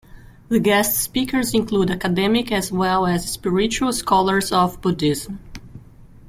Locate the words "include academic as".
1.53-2.71